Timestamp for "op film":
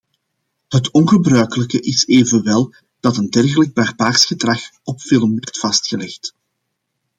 4.83-5.31